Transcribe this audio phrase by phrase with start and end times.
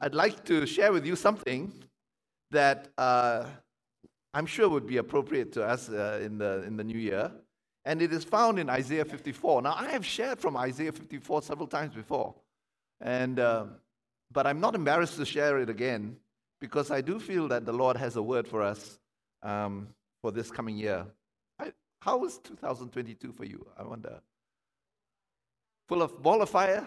[0.00, 1.72] I'd like to share with you something
[2.50, 3.46] that uh,
[4.32, 7.32] I'm sure would be appropriate to us uh, in, the, in the new year.
[7.84, 9.62] And it is found in Isaiah 54.
[9.62, 12.34] Now, I have shared from Isaiah 54 several times before.
[13.00, 13.64] And, uh,
[14.30, 16.16] but I'm not embarrassed to share it again
[16.60, 18.98] because I do feel that the Lord has a word for us
[19.42, 19.88] um,
[20.20, 21.06] for this coming year.
[21.58, 21.72] I,
[22.02, 23.66] how was 2022 for you?
[23.76, 24.20] I wonder.
[25.88, 26.86] Full of ball of fire?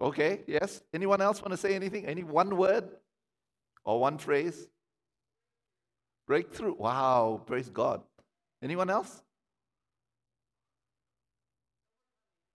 [0.00, 0.82] Okay, yes.
[0.94, 2.06] Anyone else want to say anything?
[2.06, 2.88] Any one word
[3.84, 4.68] or one phrase?
[6.26, 6.74] Breakthrough.
[6.74, 8.02] Wow, praise God.
[8.62, 9.22] Anyone else?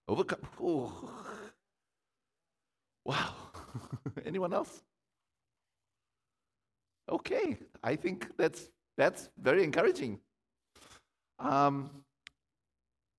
[0.07, 0.39] Overcome.
[0.61, 1.11] Oh.
[3.03, 3.33] Wow.
[4.25, 4.81] Anyone else?
[7.07, 10.19] Okay, I think that's that's very encouraging.
[11.37, 11.89] Um,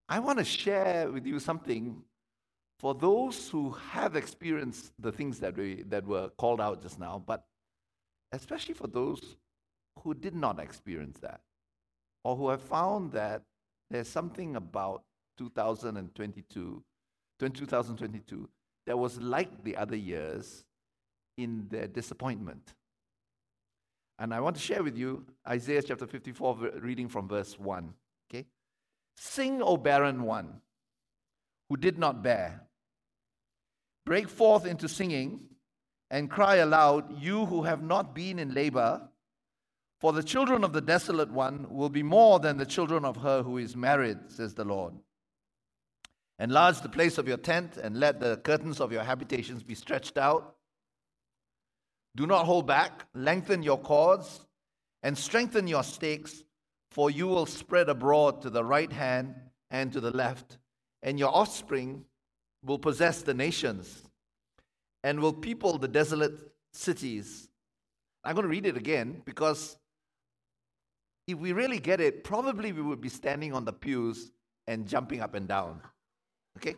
[0.08, 2.02] I want to share with you something
[2.78, 7.22] for those who have experienced the things that we that were called out just now,
[7.26, 7.44] but
[8.32, 9.36] especially for those
[10.02, 11.40] who did not experience that,
[12.24, 13.42] or who have found that
[13.90, 15.02] there's something about
[15.38, 16.82] 2022,
[17.38, 18.48] 2022
[18.86, 20.64] that was like the other years
[21.36, 22.74] in their disappointment.
[24.18, 27.92] And I want to share with you Isaiah chapter 54, reading from verse 1.
[28.30, 28.46] Okay?
[29.16, 30.60] Sing, O barren one,
[31.68, 32.65] who did not bear.
[34.06, 35.40] Break forth into singing
[36.10, 39.08] and cry aloud, you who have not been in labor.
[40.00, 43.42] For the children of the desolate one will be more than the children of her
[43.42, 44.94] who is married, says the Lord.
[46.38, 50.16] Enlarge the place of your tent and let the curtains of your habitations be stretched
[50.16, 50.54] out.
[52.14, 54.46] Do not hold back, lengthen your cords
[55.02, 56.44] and strengthen your stakes,
[56.92, 59.34] for you will spread abroad to the right hand
[59.70, 60.58] and to the left,
[61.02, 62.04] and your offspring
[62.66, 64.02] will possess the nations
[65.04, 66.34] and will people the desolate
[66.72, 67.48] cities.
[68.24, 69.76] I'm going to read it again because
[71.28, 74.32] if we really get it, probably we would be standing on the pews
[74.66, 75.80] and jumping up and down.
[76.58, 76.74] Okay?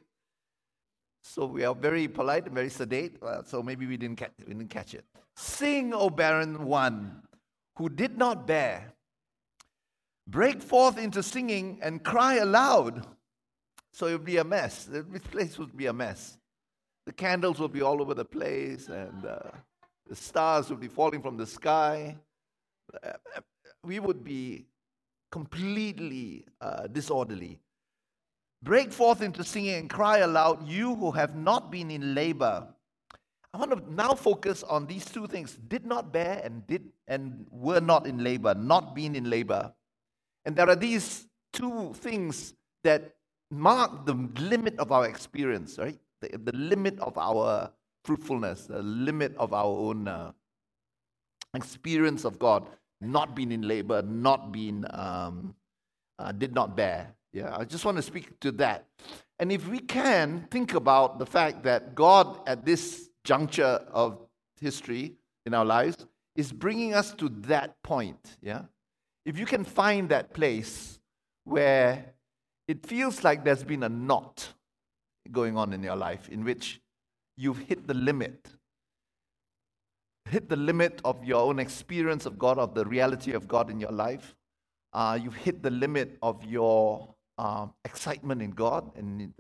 [1.23, 4.55] So we are very polite and very sedate, uh, so maybe we didn't, catch, we
[4.55, 5.05] didn't catch it.
[5.37, 7.23] Sing, O barren one,
[7.77, 8.93] who did not bear.
[10.27, 13.07] Break forth into singing and cry aloud.
[13.93, 14.85] So it would be a mess.
[14.85, 16.39] This place would be a mess.
[17.07, 19.39] The candles would be all over the place, and uh,
[20.09, 22.17] the stars would be falling from the sky.
[23.83, 24.67] We would be
[25.31, 27.61] completely uh, disorderly.
[28.63, 32.67] Break forth into singing and cry aloud, you who have not been in labor.
[33.55, 37.47] I want to now focus on these two things did not bear and did and
[37.51, 39.73] were not in labor, not being in labor.
[40.45, 42.55] And there are these two things
[42.85, 43.15] that
[43.51, 45.99] mark the limit of our experience, right?
[46.21, 47.71] The, the limit of our
[48.05, 50.33] fruitfulness, the limit of our own uh,
[51.55, 52.69] experience of God,
[53.01, 55.55] not being in labor, not being, um,
[56.19, 57.15] uh, did not bear.
[57.33, 58.87] Yeah, I just want to speak to that.
[59.39, 64.19] And if we can think about the fact that God, at this juncture of
[64.61, 65.15] history
[65.47, 68.37] in our lives, is bringing us to that point.
[68.41, 68.63] Yeah,
[69.25, 70.99] if you can find that place
[71.45, 72.15] where
[72.69, 74.53] it feels like there's been a knot
[75.33, 76.81] going on in your life in which
[77.37, 78.49] you've hit the limit,
[80.27, 83.81] hit the limit of your own experience of God, of the reality of God in
[83.81, 84.37] your life.
[84.93, 89.33] Uh, you've hit the limit of your uh, excitement in God, and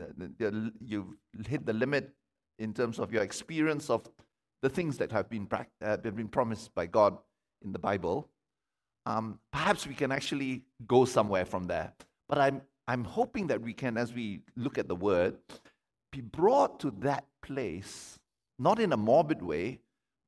[0.80, 1.14] you've
[1.46, 2.14] hit the limit
[2.58, 4.08] in terms of your experience of
[4.62, 7.16] the things that have been, uh, have been promised by God
[7.62, 8.28] in the Bible.
[9.06, 11.92] Um, perhaps we can actually go somewhere from there.
[12.28, 15.36] But I'm, I'm hoping that we can, as we look at the word,
[16.10, 18.18] be brought to that place,
[18.58, 19.80] not in a morbid way,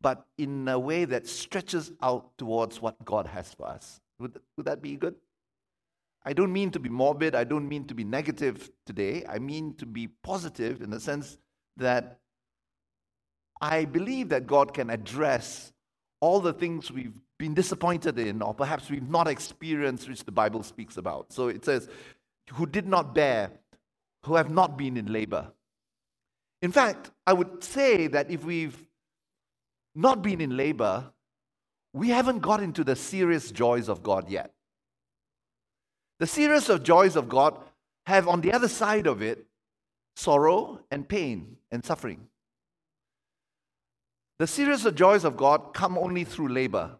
[0.03, 3.99] but in a way that stretches out towards what God has for us.
[4.19, 5.15] Would, would that be good?
[6.23, 9.25] I don't mean to be morbid, I don't mean to be negative today.
[9.27, 11.39] I mean to be positive in the sense
[11.79, 12.19] that
[13.63, 15.73] I believe that God can address
[16.21, 20.63] all the things we've been disappointed in, or perhaps we've not experienced, which the Bible
[20.63, 21.33] speaks about.
[21.33, 21.89] So it says,
[22.53, 23.51] who did not bear,
[24.25, 25.53] who have not been in labor.
[26.63, 28.87] In fact, I would say that if we've
[29.95, 31.11] not been in labor,
[31.93, 34.53] we haven't got into the serious joys of God yet.
[36.19, 37.57] The serious of joys of God
[38.07, 39.47] have on the other side of it
[40.17, 42.29] sorrow and pain and suffering.
[44.39, 46.97] The serious of joys of God come only through labor.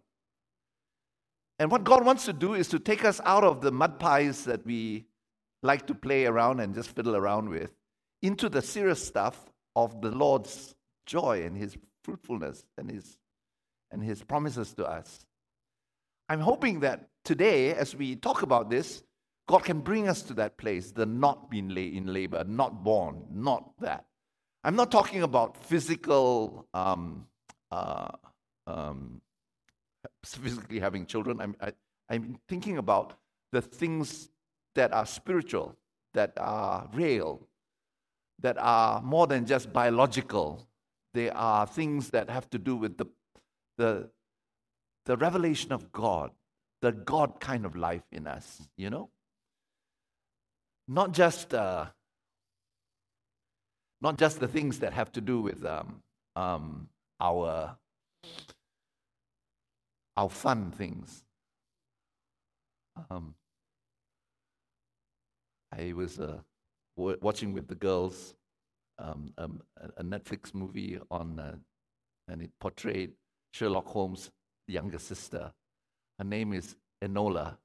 [1.59, 4.45] And what God wants to do is to take us out of the mud pies
[4.45, 5.05] that we
[5.63, 7.73] like to play around and just fiddle around with
[8.23, 10.75] into the serious stuff of the Lord's
[11.07, 13.19] joy and His fruitfulness and His,
[13.91, 15.27] and His promises to us.
[16.29, 19.03] I'm hoping that today, as we talk about this,
[19.49, 23.25] God can bring us to that place, the not being lay in labor, not born,
[23.33, 24.05] not that.
[24.63, 27.27] I'm not talking about physical, um,
[27.73, 28.09] uh,
[28.67, 29.21] um,
[30.25, 31.41] physically having children.
[31.41, 31.73] I'm, I,
[32.09, 33.15] I'm thinking about
[33.51, 34.29] the things
[34.75, 35.77] that are spiritual,
[36.15, 37.47] that are real,
[38.41, 40.67] that are more than just biological.
[41.15, 43.07] They are things that have to do with the,
[43.79, 44.11] the,
[45.07, 46.31] the revelation of God,
[46.81, 49.11] the God kind of life in us, you know?
[50.89, 51.87] Not just, uh,
[54.01, 56.03] not just the things that have to do with um,
[56.37, 56.89] um,
[57.21, 57.77] our,
[60.17, 61.23] our fun things.
[63.11, 63.35] Um,
[65.77, 66.39] I was uh,
[66.97, 68.35] w- watching with the girls
[68.99, 69.63] um, um,
[69.97, 71.57] a Netflix movie on, uh,
[72.29, 73.13] and it portrayed
[73.53, 74.31] Sherlock Holmes'
[74.67, 75.53] younger sister.
[76.19, 77.57] Her name is Enola.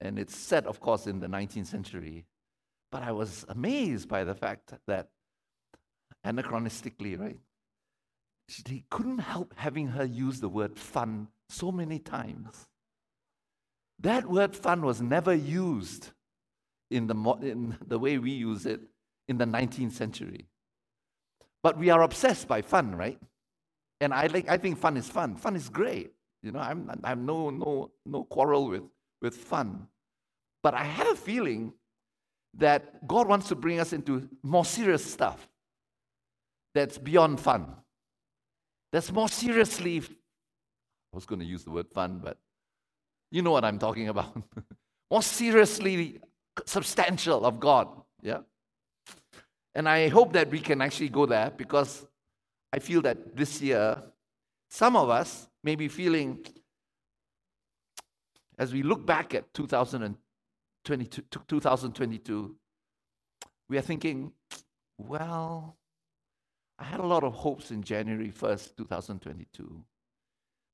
[0.00, 2.24] And it's set, of course, in the 19th century.
[2.92, 5.08] But I was amazed by the fact that,
[6.24, 7.38] anachronistically, right,
[8.64, 12.68] they couldn't help having her use the word fun so many times.
[13.98, 16.10] That word fun was never used
[16.90, 18.80] in the, in the way we use it
[19.28, 20.46] in the 19th century.
[21.62, 23.18] But we are obsessed by fun, right?
[24.00, 25.36] And I, like, I think fun is fun.
[25.36, 26.12] Fun is great.
[26.42, 28.84] You know, I'm, I have no, no, no quarrel with,
[29.20, 29.88] with fun.
[30.62, 31.72] But I have a feeling
[32.54, 35.48] that God wants to bring us into more serious stuff
[36.74, 37.74] that's beyond fun.
[38.92, 42.38] That's more seriously, I was going to use the word fun, but
[43.30, 44.40] you know what I'm talking about.
[45.10, 46.20] more seriously
[46.66, 47.88] substantial of God.
[48.22, 48.40] Yeah.
[49.74, 52.06] And I hope that we can actually go there because
[52.72, 54.02] I feel that this year,
[54.70, 56.44] some of us may be feeling,
[58.58, 62.56] as we look back at 2022, 2022
[63.68, 64.32] we are thinking,
[64.96, 65.76] well,
[66.78, 69.84] I had a lot of hopes in January 1st, 2022.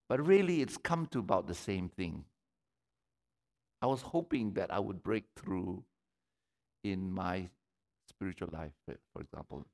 [0.08, 2.24] But really, it's come to about the same thing.
[3.84, 5.84] I was hoping that I would break through
[6.84, 7.50] in my
[8.08, 8.72] spiritual life,
[9.12, 9.66] for example.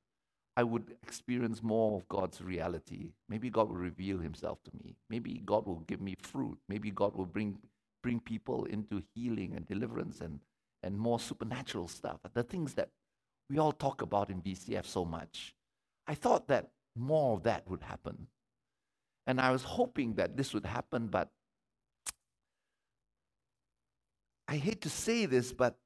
[0.57, 3.13] I would experience more of God's reality.
[3.29, 4.97] Maybe God will reveal himself to me.
[5.09, 6.59] Maybe God will give me fruit.
[6.69, 7.59] Maybe God will bring,
[8.03, 10.41] bring people into healing and deliverance and,
[10.83, 12.19] and more supernatural stuff.
[12.35, 12.89] The things that
[13.49, 15.55] we all talk about in VCF so much.
[16.09, 18.27] I thought that more of that would happen.
[19.29, 21.31] And I was hoping that this would happen, but
[24.51, 25.77] I hate to say this, but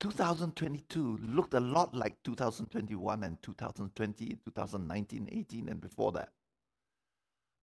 [0.00, 6.28] 2022 looked a lot like 2021 and 2020, 2019, 18, and before that.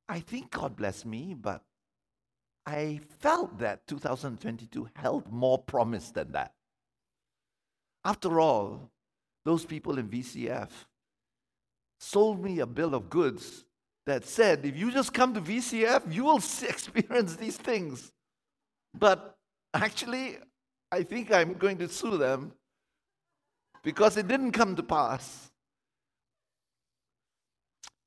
[0.10, 1.62] I think God bless me, but
[2.66, 6.54] I felt that 2022 held more promise than that.
[8.04, 8.90] After all,
[9.46, 10.70] those people in VCF
[12.00, 13.66] sold me a bill of goods
[14.08, 18.12] that said, if you just come to VCF, you will experience these things.
[18.98, 19.33] But
[19.74, 20.38] Actually,
[20.92, 22.52] I think I'm going to sue them
[23.84, 25.52] because it didn't come to pass.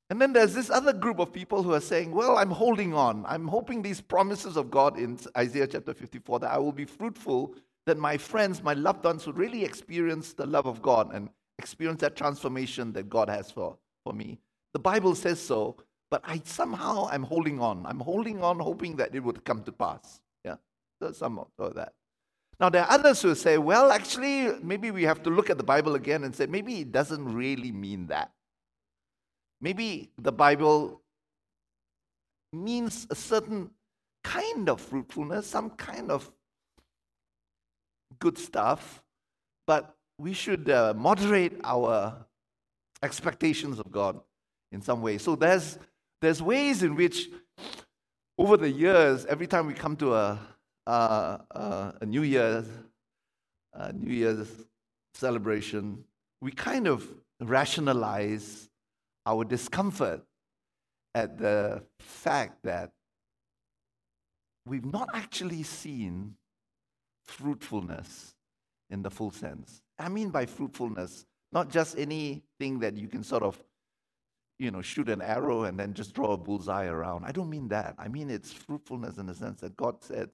[0.09, 3.25] And then there's this other group of people who are saying, Well, I'm holding on.
[3.27, 7.55] I'm hoping these promises of God in Isaiah chapter 54 that I will be fruitful,
[7.85, 11.99] that my friends, my loved ones would really experience the love of God and experience
[12.01, 14.39] that transformation that God has for, for me.
[14.71, 15.75] The Bible says so,
[16.09, 17.85] but I somehow I'm holding on.
[17.85, 20.21] I'm holding on, hoping that it would come to pass
[21.13, 21.93] some of that.
[22.59, 25.63] Now, there are others who say, well, actually, maybe we have to look at the
[25.63, 28.31] Bible again and say, maybe it doesn't really mean that.
[29.61, 31.01] Maybe the Bible
[32.51, 33.69] means a certain
[34.23, 36.31] kind of fruitfulness, some kind of
[38.19, 39.03] good stuff,
[39.67, 42.25] but we should uh, moderate our
[43.03, 44.19] expectations of God
[44.71, 45.19] in some way.
[45.19, 45.77] So there's,
[46.21, 47.29] there's ways in which,
[48.37, 50.39] over the years, every time we come to a
[50.87, 52.65] uh, uh, a New Year's,
[53.93, 54.47] New Year's
[55.13, 56.05] celebration,
[56.41, 57.07] we kind of
[57.41, 58.69] rationalize
[59.25, 60.23] our discomfort
[61.13, 62.91] at the fact that
[64.65, 66.35] we've not actually seen
[67.25, 68.35] fruitfulness
[68.89, 69.81] in the full sense.
[69.99, 73.61] I mean by fruitfulness, not just anything that you can sort of,
[74.59, 77.25] you know, shoot an arrow and then just draw a bullseye around.
[77.25, 77.95] I don't mean that.
[77.97, 80.29] I mean it's fruitfulness in the sense that God said,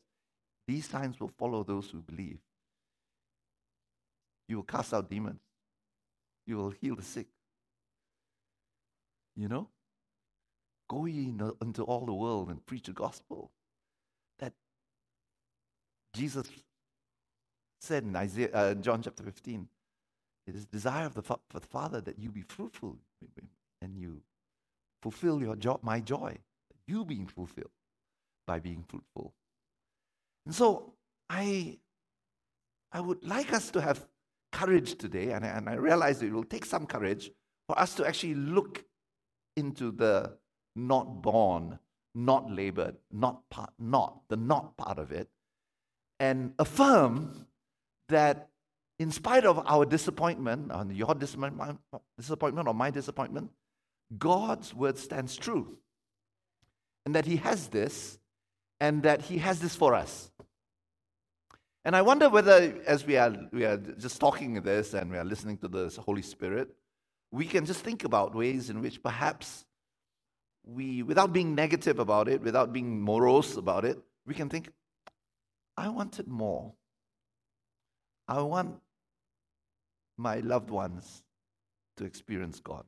[0.67, 2.39] these signs will follow those who believe.
[4.48, 5.41] You will cast out demons.
[6.46, 7.27] You will heal the sick.
[9.36, 9.67] You know?
[10.89, 13.51] Go ye into all the world and preach the gospel.
[14.39, 14.53] That
[16.13, 16.48] Jesus
[17.79, 19.67] said in Isaiah, uh, John chapter 15,
[20.46, 22.98] it is desire of the, fa- the Father that you be fruitful
[23.82, 24.22] and you
[25.01, 26.38] fulfill your jo- my joy,
[26.86, 27.72] you being fulfilled
[28.46, 29.34] by being fruitful.
[30.45, 30.93] And so
[31.29, 31.79] I,
[32.91, 34.05] I would like us to have
[34.51, 37.31] courage today, and I, and I realize it will take some courage
[37.67, 38.83] for us to actually look
[39.55, 40.38] into the
[40.75, 41.79] not born,
[42.15, 45.29] not labored, not part, not the not part of it,
[46.19, 47.47] and affirm
[48.09, 48.50] that
[49.00, 51.79] in spite of our disappointment, and your disappointment,
[52.17, 53.50] disappointment or my disappointment,
[54.17, 55.77] God's word stands true.
[57.05, 58.19] And that He has this,
[58.80, 60.32] and that He has this for us.
[61.86, 65.25] And I wonder whether, as we are, we are just talking this and we are
[65.25, 66.70] listening to the Holy Spirit,
[67.32, 69.65] we can just think about ways in which perhaps
[70.65, 74.70] we, without being negative about it, without being morose about it, we can think,
[75.75, 76.74] I wanted more.
[78.27, 78.80] I want
[80.18, 81.24] my loved ones
[81.98, 82.86] to experience God.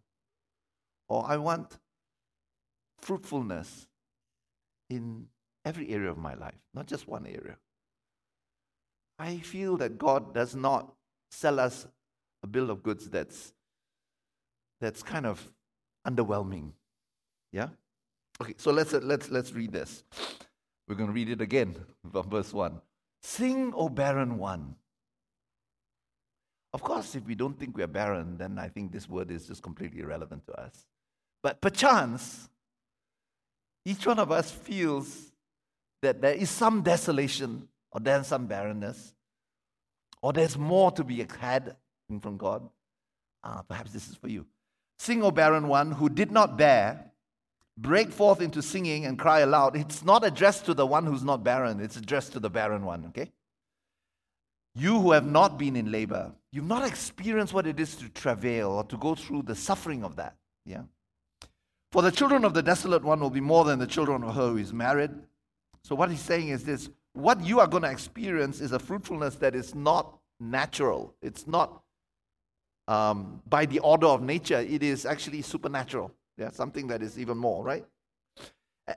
[1.10, 1.78] Or I want
[3.02, 3.88] fruitfulness
[4.90, 5.28] in
[5.66, 7.58] every area of my life, not just one area.
[9.18, 10.94] I feel that God does not
[11.32, 11.88] sell us
[12.44, 13.54] a bill of goods that's,
[14.80, 15.42] that's kind of
[16.08, 16.72] underwhelming.
[17.52, 17.70] Yeah?
[18.42, 20.04] Okay, so let's, let's, let's read this.
[20.88, 21.76] We're going to read it again
[22.12, 22.80] from verse 1.
[23.24, 24.76] Sing, O barren one.
[26.74, 29.48] Of course, if we don't think we are barren, then I think this word is
[29.48, 30.86] just completely irrelevant to us.
[31.42, 32.50] But perchance,
[33.86, 35.32] each one of us feels
[36.02, 39.14] that there is some desolation or there's some barrenness
[40.22, 41.76] or there's more to be had
[42.22, 42.68] from God.
[43.44, 44.46] Ah, perhaps this is for you.
[44.98, 47.12] Sing, O barren one who did not bear,
[47.78, 49.76] break forth into singing and cry aloud.
[49.76, 53.06] It's not addressed to the one who's not barren, it's addressed to the barren one,
[53.10, 53.32] okay?
[54.74, 58.72] You who have not been in labor, you've not experienced what it is to travail
[58.72, 60.36] or to go through the suffering of that.
[60.66, 60.84] Yeah.
[61.92, 64.50] For the children of the desolate one will be more than the children of her
[64.50, 65.12] who is married.
[65.86, 69.36] So what he's saying is this what you are going to experience is a fruitfulness
[69.36, 71.14] that is not natural.
[71.22, 71.84] It's not
[72.88, 74.60] um, by the order of nature.
[74.60, 76.12] It is actually supernatural.
[76.40, 77.86] Yeah, something that is even more, right?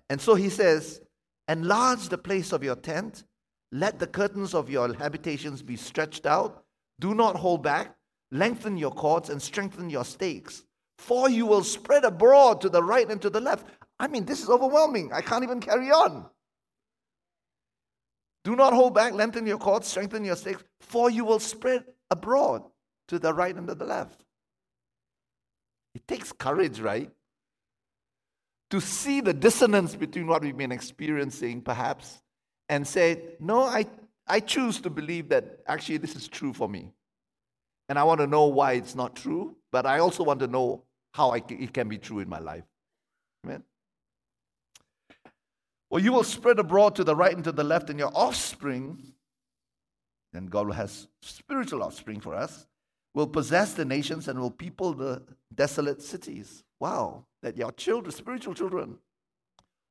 [0.09, 1.03] And so he says,
[1.47, 3.25] enlarge the place of your tent
[3.71, 6.65] let the curtains of your habitations be stretched out.
[7.01, 7.95] Do not hold back.
[8.31, 10.65] Lengthen your cords and strengthen your stakes.
[10.97, 13.67] For you will spread abroad to the right and to the left.
[14.01, 15.13] I mean, this is overwhelming.
[15.13, 16.27] I can't even carry on.
[18.49, 19.13] Do not hold back.
[19.13, 20.65] Lengthen your cords, strengthen your stakes.
[20.81, 22.63] For you will spread abroad
[23.09, 24.25] to the right and to the left.
[25.95, 27.11] It takes courage, right?
[28.71, 32.23] To see the dissonance between what we've been experiencing, perhaps,
[32.71, 33.85] and say, No, I,
[34.27, 36.95] I choose to believe that actually this is true for me.
[37.91, 40.85] And I want to know why it's not true, but I also want to know
[41.13, 42.65] how I, it can be true in my life.
[43.45, 43.63] Amen.
[45.91, 49.15] Well, you will spread abroad to the right and to the left, and your offspring,
[50.35, 52.67] and God has spiritual offspring for us,
[53.15, 55.23] will possess the nations and will people the
[55.55, 56.63] desolate cities.
[56.79, 58.99] Wow, that your children, spiritual children,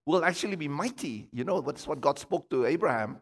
[0.05, 1.27] will actually be mighty.
[1.33, 3.21] You know, that's what God spoke to Abraham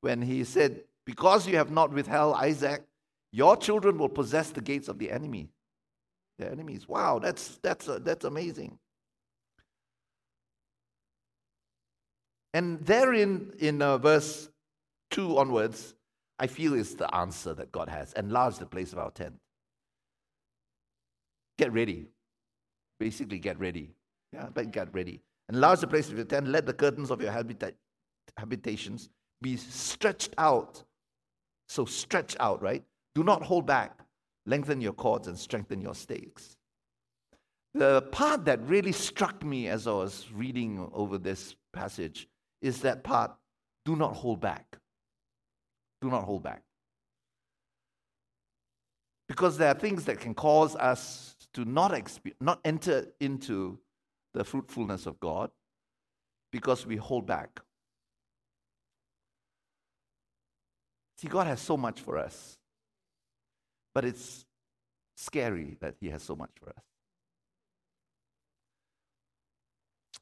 [0.00, 2.82] when he said, Because you have not withheld Isaac,
[3.32, 5.48] your children will possess the gates of the enemy.
[6.38, 6.88] The enemies.
[6.88, 8.78] Wow, that's, that's, uh, that's amazing.
[12.56, 14.48] And therein, in uh, verse
[15.10, 15.94] 2 onwards,
[16.38, 18.14] I feel is the answer that God has.
[18.14, 19.34] Enlarge the place of our tent.
[21.58, 22.06] Get ready.
[22.98, 23.90] Basically, get ready.
[24.32, 25.20] Yeah, but get ready.
[25.52, 26.48] Enlarge the place of your tent.
[26.48, 27.74] Let the curtains of your habita-
[28.38, 29.10] habitations
[29.42, 30.82] be stretched out.
[31.68, 32.82] So stretch out, right?
[33.14, 34.00] Do not hold back.
[34.46, 36.56] Lengthen your cords and strengthen your stakes.
[37.74, 42.26] The part that really struck me as I was reading over this passage
[42.66, 43.32] is that part
[43.84, 44.76] do not hold back.
[46.02, 46.62] Do not hold back.
[49.28, 53.78] Because there are things that can cause us to not, exp- not enter into
[54.34, 55.50] the fruitfulness of God
[56.52, 57.60] because we hold back.
[61.18, 62.58] See, God has so much for us,
[63.94, 64.44] but it's
[65.16, 66.84] scary that He has so much for us.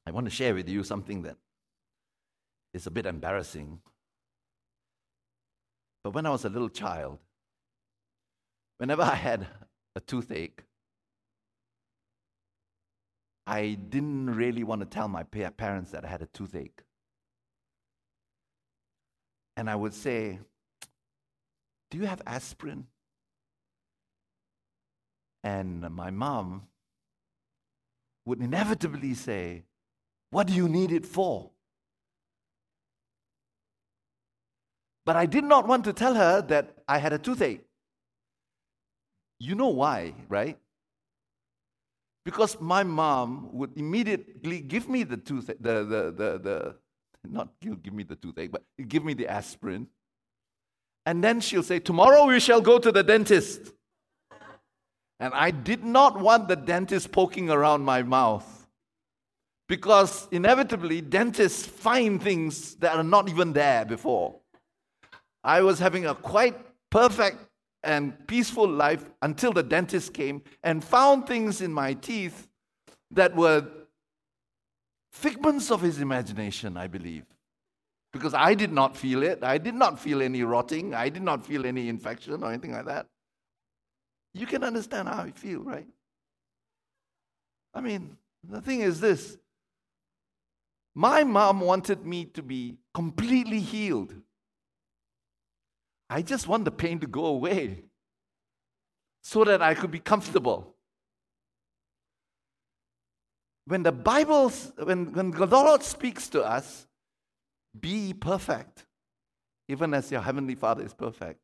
[0.07, 1.37] I want to share with you something that
[2.75, 3.79] is a bit embarrassing.
[6.03, 7.19] But when I was a little child,
[8.79, 9.47] whenever I had
[9.97, 10.65] a toothache,
[13.47, 16.83] I didn't really want to tell my parents that I had a toothache.
[19.57, 20.41] And I would say,
[21.91, 22.89] Do you have aspirin?
[25.45, 26.63] And my mom
[28.27, 29.65] would inevitably say,
[30.31, 31.54] What do you need it for?
[35.05, 37.65] But I did not want to tell her that I had a toothache.
[39.39, 40.59] You know why, right?
[42.25, 46.77] Because my mom would immediately give me the toothache, the, the, the, the,
[47.25, 49.89] not give me the toothache, but give me the aspirin.
[51.05, 53.73] And then she'll say, Tomorrow we shall go to the dentist.
[55.21, 58.69] And I did not want the dentist poking around my mouth.
[59.69, 64.41] Because inevitably, dentists find things that are not even there before.
[65.45, 66.57] I was having a quite
[66.91, 67.39] perfect
[67.83, 72.49] and peaceful life until the dentist came and found things in my teeth
[73.11, 73.67] that were
[75.13, 77.25] figments of his imagination, I believe.
[78.13, 79.45] Because I did not feel it.
[79.45, 80.95] I did not feel any rotting.
[80.95, 83.07] I did not feel any infection or anything like that.
[84.33, 85.87] You can understand how I feel, right?
[87.75, 89.37] I mean, the thing is this
[90.95, 94.15] my mom wanted me to be completely healed.
[96.09, 97.85] I just want the pain to go away
[99.23, 100.75] so that I could be comfortable.
[103.67, 106.87] When the Bible, when, when the Lord speaks to us,
[107.79, 108.85] be perfect,
[109.69, 111.41] even as your Heavenly Father is perfect.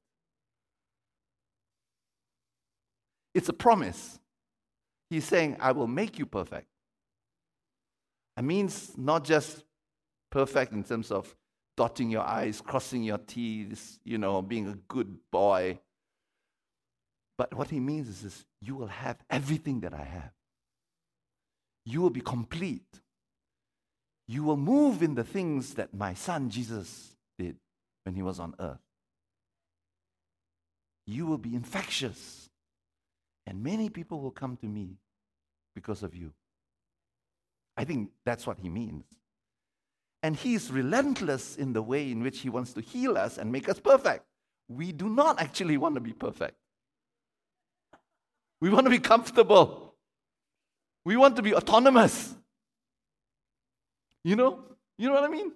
[3.35, 4.19] It's a promise.
[5.09, 6.69] He's saying, I will make you perfect.
[8.37, 9.64] It means not just
[10.31, 11.35] perfect in terms of
[11.76, 15.78] dotting your I's, crossing your T's, you know, being a good boy.
[17.38, 20.32] But what he means is this you will have everything that I have.
[21.86, 23.00] You will be complete.
[24.28, 27.56] You will move in the things that my son Jesus did
[28.04, 28.78] when he was on earth.
[31.06, 32.48] You will be infectious.
[33.46, 34.98] And many people will come to me
[35.74, 36.33] because of you.
[37.76, 39.04] I think that's what he means.
[40.22, 43.68] And He's relentless in the way in which He wants to heal us and make
[43.68, 44.24] us perfect.
[44.68, 46.56] We do not actually want to be perfect.
[48.61, 49.94] We want to be comfortable.
[51.04, 52.35] We want to be autonomous.
[54.22, 54.61] You know?
[54.98, 55.52] You know what I mean?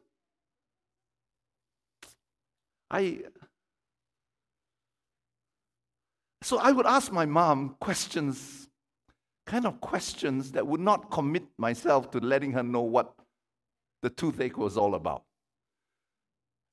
[2.91, 3.23] I
[6.45, 8.69] so I would ask my mom questions,
[9.47, 13.15] kind of questions that would not commit myself to letting her know what
[14.05, 15.25] the toothache was all about.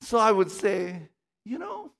[0.02, 1.08] So I would say,
[1.46, 1.94] you know,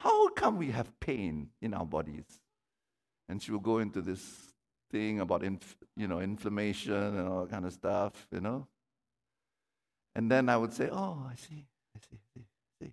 [0.00, 2.24] how come we have pain in our bodies?
[3.28, 4.22] And she will go into this
[4.90, 8.68] thing about, inf- you know, inflammation and all that kind of stuff, you know.
[10.14, 12.46] And then I would say, oh, I see, I see, I see,
[12.80, 12.92] I see.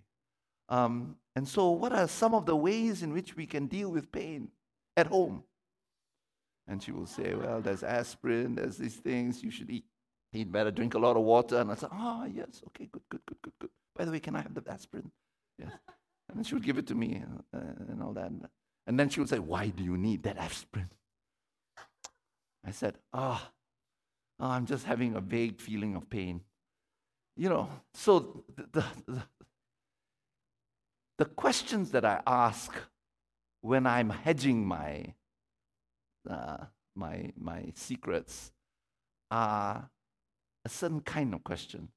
[0.68, 4.12] Um, and so, what are some of the ways in which we can deal with
[4.12, 4.48] pain
[4.94, 5.42] at home?
[6.68, 9.84] And she will say, well, there's aspirin, there's these things you should eat
[10.34, 11.60] he'd better drink a lot of water.
[11.60, 13.70] And I said, oh, yes, okay, good, good, good, good, good.
[13.96, 15.10] By the way, can I have the aspirin?
[15.58, 15.70] Yes.
[16.30, 17.22] And then she would give it to me
[17.54, 18.32] uh, and all that.
[18.86, 20.88] And then she would say, why do you need that aspirin?
[22.66, 23.50] I said, ah,
[24.40, 26.40] oh, oh, I'm just having a vague feeling of pain.
[27.36, 29.22] You know, so the, the,
[31.18, 32.72] the questions that I ask
[33.60, 35.12] when I'm hedging my,
[36.28, 36.64] uh,
[36.96, 38.50] my, my secrets
[39.30, 39.90] are
[40.64, 41.88] a certain kind of question.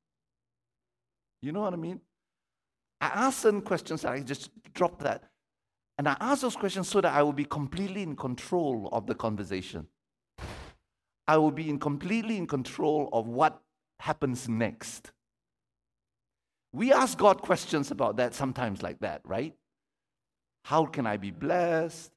[1.42, 2.02] You know what I mean?
[3.00, 5.24] I ask certain questions, I just drop that.
[5.98, 9.16] And I ask those questions so that I will be completely in control of the
[9.16, 9.88] conversation.
[11.28, 13.62] I will be in completely in control of what
[14.00, 15.12] happens next.
[16.72, 19.56] We ask God questions about that sometimes, like that, right?
[20.66, 22.12] How can I be blessed?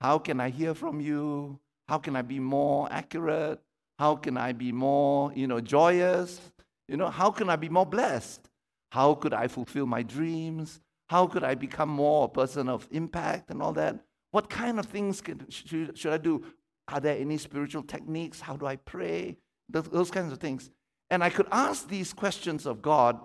[0.00, 1.58] How can I hear from you?
[1.88, 3.60] How can I be more accurate?
[3.98, 6.40] How can I be more, you know, joyous?
[6.88, 8.48] You know, how can I be more blessed?
[8.92, 10.80] How could I fulfill my dreams?
[11.08, 14.00] How could I become more a person of impact and all that?
[14.30, 16.44] What kind of things can, should, should I do?
[16.88, 18.40] Are there any spiritual techniques?
[18.40, 19.36] How do I pray?
[19.68, 20.70] Those, those kinds of things.
[21.10, 23.20] And I could ask these questions of God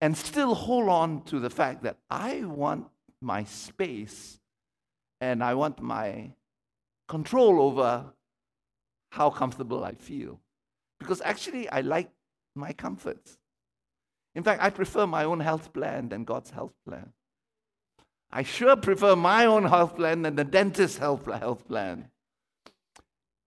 [0.00, 2.86] and still hold on to the fact that I want
[3.20, 4.38] my space
[5.20, 6.32] and I want my
[7.08, 8.12] control over
[9.14, 10.40] how comfortable I feel.
[10.98, 12.10] Because actually, I like
[12.56, 13.38] my comforts.
[14.34, 17.12] In fact, I prefer my own health plan than God's health plan.
[18.32, 22.08] I sure prefer my own health plan than the dentist's health, health plan.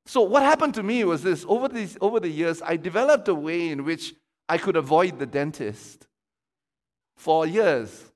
[0.05, 3.35] So what happened to me was this over these over the years, I developed a
[3.35, 4.13] way in which
[4.47, 6.07] I could avoid the dentist
[7.17, 8.13] for years.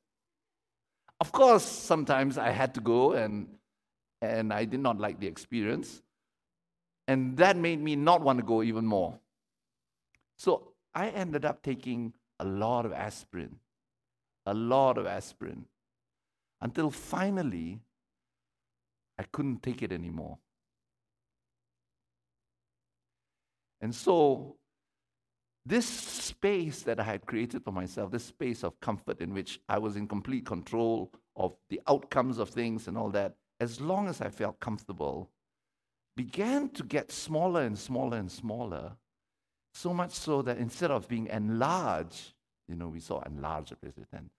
[1.20, 3.50] Of course, sometimes I had to go and
[4.22, 6.02] and I did not like the experience.
[7.12, 9.20] And that made me not want to go even more.
[10.38, 13.58] So I ended up taking a lot of aspirin,
[14.46, 15.66] a lot of aspirin,
[16.62, 17.82] until finally
[19.20, 20.38] I couldn't take it anymore.
[23.82, 24.56] And so,
[25.66, 29.80] this space that I had created for myself, this space of comfort in which I
[29.80, 34.22] was in complete control of the outcomes of things and all that, as long as
[34.22, 35.30] I felt comfortable,
[36.16, 38.94] began to get smaller and smaller and smaller.
[39.74, 42.34] So much so that instead of being enlarged,
[42.68, 44.32] you know, we saw enlarged president,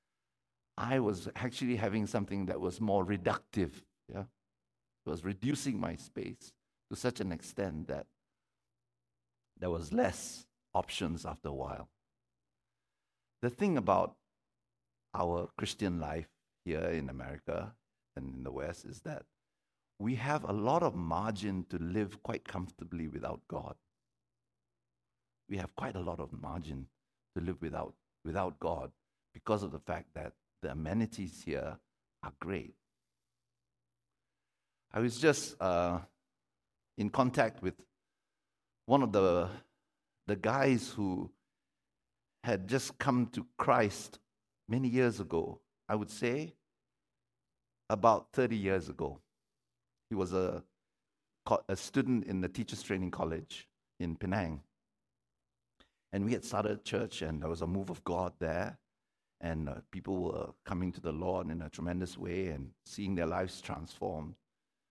[0.77, 3.71] I was actually having something that was more reductive.
[4.13, 4.25] Yeah?
[5.07, 6.53] It was reducing my space
[6.91, 8.07] to such an extent that
[9.59, 11.89] there was less options after a while.
[13.41, 14.15] The thing about
[15.15, 16.29] our Christian life
[16.65, 17.75] here in America
[18.17, 19.25] and in the West is that
[20.03, 23.77] we have a lot of margin to live quite comfortably without God.
[25.49, 26.89] We have quite a lot of margin
[27.37, 28.91] to live without, without God
[29.33, 31.79] because of the fact that the amenities here
[32.25, 32.75] are great.
[34.93, 36.01] I was just uh,
[36.99, 37.75] in contact with
[38.87, 39.49] one of the,
[40.27, 41.31] the guys who
[42.43, 44.19] had just come to Christ
[44.69, 45.61] many years ago.
[45.89, 46.55] I would say
[47.89, 49.22] about 30 years ago.
[50.13, 50.63] He was a,
[51.71, 53.67] a student in the Teachers Training College
[53.99, 54.61] in Penang.
[56.13, 58.77] And we had started church, and there was a move of God there.
[59.41, 63.25] And uh, people were coming to the Lord in a tremendous way and seeing their
[63.25, 64.35] lives transformed.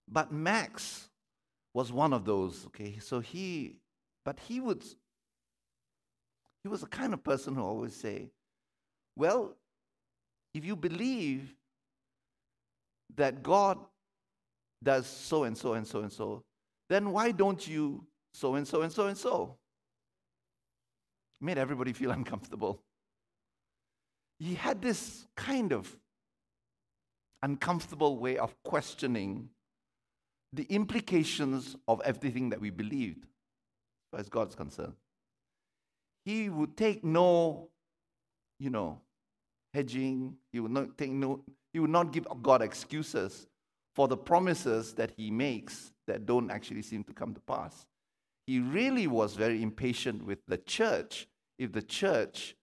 [0.07, 1.11] But Max
[1.71, 2.97] was one of those, okay?
[2.97, 3.75] So he,
[4.25, 4.83] but he would,
[6.63, 8.31] he was the kind of person who always say,
[9.15, 9.55] well,
[10.55, 11.53] if you believe
[13.17, 13.77] that God
[14.83, 16.43] does so and so and so and so,
[16.89, 19.57] then why don't you so and so and so and so?
[21.39, 22.81] Made everybody feel uncomfortable.
[24.39, 25.95] He had this kind of
[27.43, 29.49] uncomfortable way of questioning
[30.53, 33.25] the implications of everything that we believed,
[34.17, 34.93] as God's concerned.
[36.25, 37.69] He would take no,
[38.59, 38.99] you know,
[39.73, 40.35] hedging.
[40.51, 41.41] He would not take no,
[41.71, 43.47] he would not give God excuses
[43.93, 47.85] for the promises that he makes that don't actually seem to come to pass.
[48.47, 51.27] He really was very impatient with the church
[51.59, 52.55] if the church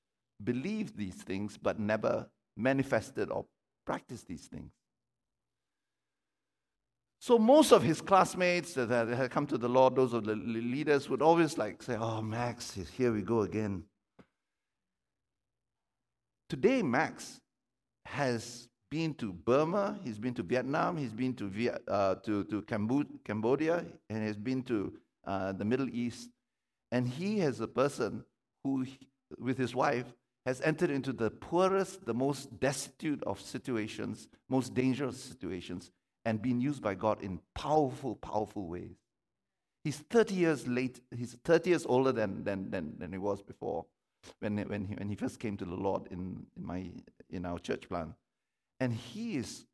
[0.42, 3.46] believed these things but never manifested or
[3.86, 4.72] practiced these things.
[7.20, 11.08] So most of his classmates that had come to the Lord, those of the leaders,
[11.08, 13.84] would always like say, "Oh, Max, here we go again."
[16.48, 17.40] Today, Max
[18.04, 21.50] has been to Burma, he's been to Vietnam, he's been to,
[21.88, 24.92] uh, to, to Cambodia, and he's been to
[25.26, 26.30] uh, the Middle East.
[26.90, 28.24] And he is a person
[28.64, 28.86] who,
[29.38, 30.06] with his wife,
[30.46, 35.90] has entered into the poorest, the most destitute of situations, most dangerous situations,
[36.24, 38.96] and been used by God in powerful, powerful ways.
[39.84, 43.86] He's 30 years late, he's 30 years older than, than, than, than he was before
[44.40, 46.90] when, when, he, when he first came to the Lord in, in, my,
[47.30, 48.14] in our church plan.
[48.80, 49.64] And he is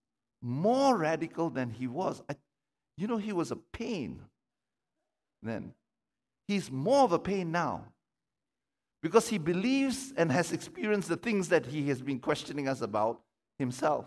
[0.42, 2.22] more radical than he was.
[2.28, 2.36] I,
[2.96, 4.22] you know, he was a pain
[5.42, 5.72] then.
[6.46, 7.84] He's more of a pain now
[9.02, 13.20] because he believes and has experienced the things that he has been questioning us about
[13.58, 14.06] himself.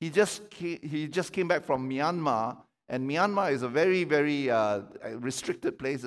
[0.00, 2.56] He just came, he just came back from Myanmar,
[2.88, 4.80] and Myanmar is a very, very uh,
[5.14, 6.04] restricted place.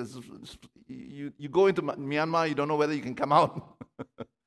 [0.86, 3.76] You, you go into Myanmar, you don't know whether you can come out.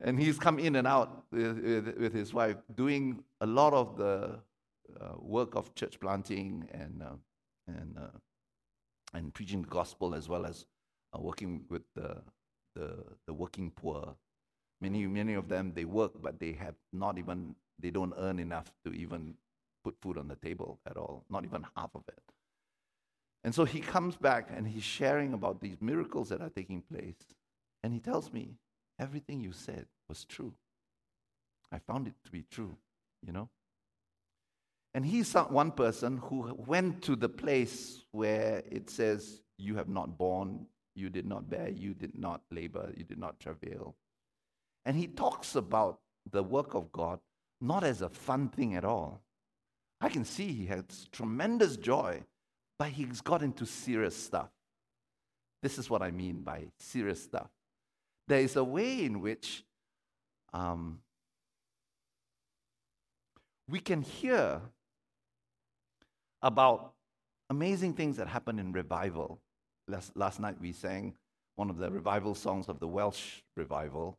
[0.00, 1.58] And he's come in and out with,
[1.98, 4.38] with, his wife, doing a lot of the
[5.00, 7.16] uh, work of church planting and, uh,
[7.66, 8.18] and, uh,
[9.12, 10.66] and preaching the gospel, as well as
[11.14, 12.16] uh, working with the,
[12.76, 14.14] the, the working poor.
[14.80, 18.70] Many, many of them, they work, but they have not even, they don't earn enough
[18.84, 19.34] to even
[19.82, 22.22] put food on the table at all, not even half of it.
[23.44, 27.16] And so he comes back and he's sharing about these miracles that are taking place.
[27.82, 28.56] And he tells me,
[28.98, 30.52] everything you said was true.
[31.72, 32.76] I found it to be true,
[33.26, 33.48] you know.
[34.94, 40.16] And he's one person who went to the place where it says, You have not
[40.16, 43.94] borne, you did not bear, you did not labor, you did not travail.
[44.84, 47.20] And he talks about the work of God
[47.60, 49.20] not as a fun thing at all.
[50.00, 52.22] I can see he has tremendous joy
[52.78, 54.48] but he's got into serious stuff.
[55.62, 57.48] This is what I mean by serious stuff.
[58.28, 59.64] There is a way in which
[60.52, 61.00] um,
[63.68, 64.60] we can hear
[66.42, 66.92] about
[67.50, 69.40] amazing things that happen in revival.
[69.88, 71.14] Last, last night we sang
[71.56, 74.18] one of the revival songs of the Welsh revival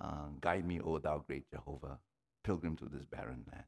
[0.00, 1.98] uh, Guide me, O thou great Jehovah,
[2.42, 3.64] pilgrim to this barren land.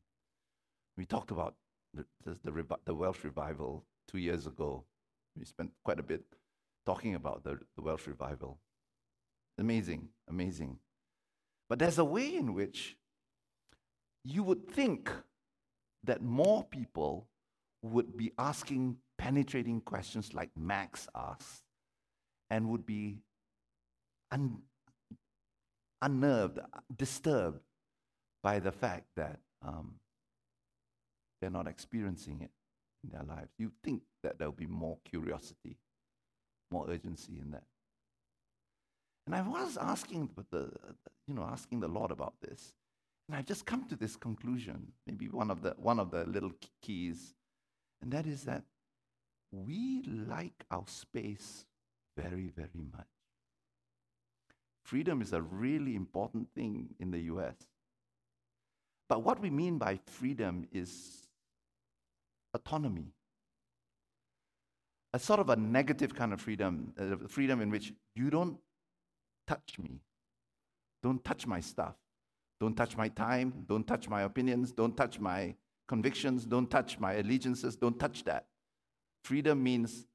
[0.97, 1.55] We talked about
[1.95, 4.85] the, the, the Welsh revival two years ago.
[5.39, 6.25] We spent quite a bit
[6.87, 8.59] talking about the, the Welsh revival.
[9.59, 10.79] Amazing, amazing.
[11.69, 12.97] But there's a way in which
[14.25, 15.11] you would think
[16.05, 17.29] that more people
[17.83, 21.63] would be asking penetrating questions like Max asked
[22.51, 23.21] and would be
[24.31, 24.63] un-
[26.01, 26.59] unnerved,
[26.97, 27.61] disturbed
[28.43, 29.95] by the fact that um,
[31.41, 32.51] they're not experiencing it
[33.05, 33.51] in their lives.
[33.59, 35.79] You think that there'll be more curiosity,
[36.71, 37.65] more urgency in that.
[39.27, 40.71] And I was asking the,
[41.27, 42.73] you know, asking the Lord about this,
[43.29, 44.93] and I've just come to this conclusion.
[45.07, 47.35] Maybe one of the one of the little keys,
[48.03, 48.65] and that is that
[49.53, 51.67] we like our space
[52.17, 53.07] very, very much.
[54.85, 57.55] Freedom is a really important thing in the US.
[59.09, 61.29] But what we mean by freedom is
[62.55, 63.13] autonomy.
[65.15, 68.59] A sort of a negative kind of freedom, a freedom in which you don't
[69.47, 70.01] touch me,
[71.03, 71.95] don't touch my stuff,
[72.61, 75.55] don't touch my time, don't touch my opinions, don't touch my
[75.89, 78.47] convictions, don't touch my allegiances, don't touch that.
[79.25, 80.07] Freedom means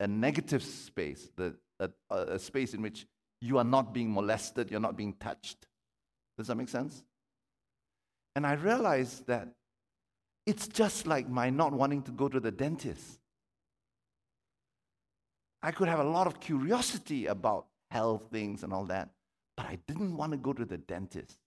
[0.00, 3.06] a negative space, the, a, a space in which
[3.40, 5.66] you are not being molested, you're not being touched.
[6.36, 7.02] Does that make sense?
[8.36, 9.48] And I realized that
[10.46, 13.18] it's just like my not wanting to go to the dentist.
[15.62, 19.10] I could have a lot of curiosity about health things and all that,
[19.56, 21.38] but I didn't want to go to the dentist.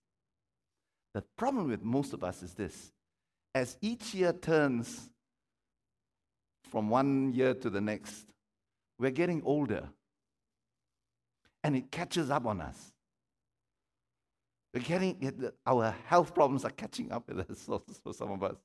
[1.13, 2.91] The problem with most of us is this
[3.53, 5.09] as each year turns
[6.69, 8.27] from one year to the next,
[8.97, 9.89] we're getting older
[11.63, 12.93] and it catches up on us.
[14.73, 17.69] We're getting, our health problems are catching up with us
[18.03, 18.55] for some of us.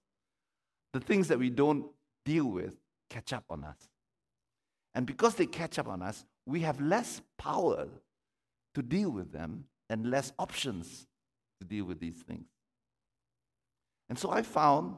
[0.92, 1.86] The things that we don't
[2.24, 2.76] deal with
[3.10, 3.76] catch up on us.
[4.94, 7.88] And because they catch up on us, we have less power
[8.74, 11.06] to deal with them and less options
[11.60, 12.46] to deal with these things.
[14.08, 14.96] And so I found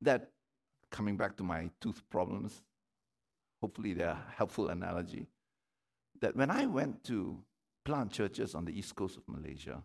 [0.00, 0.30] that,
[0.90, 2.62] coming back to my tooth problems,
[3.60, 5.26] hopefully they're a helpful analogy
[6.20, 7.42] that when I went to
[7.84, 9.82] plant churches on the east coast of Malaysia,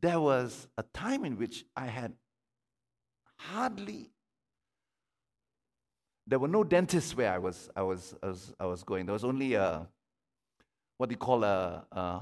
[0.00, 2.14] there was a time in which I had
[3.36, 4.10] hardly
[6.28, 9.06] there were no dentists where I was, I was, I was, I was going.
[9.06, 9.88] There was only a,
[10.98, 12.20] what do you call a, a,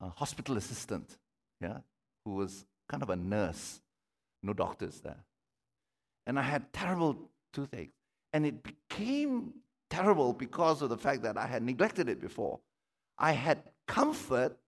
[0.00, 1.16] a hospital assistant,
[1.60, 1.78] yeah,
[2.24, 3.80] who was kind of a nurse,
[4.42, 5.24] no doctors there.
[6.26, 7.16] And I had terrible
[7.54, 7.92] toothache.
[8.34, 9.54] And it became
[9.88, 12.60] terrible because of the fact that I had neglected it before.
[13.18, 14.58] I had comfort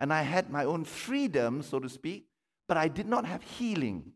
[0.00, 2.26] and I had my own freedom, so to speak,
[2.66, 4.12] but I did not have healing.